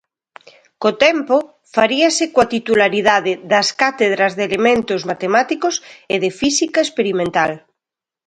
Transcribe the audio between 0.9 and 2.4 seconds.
tempo, faríase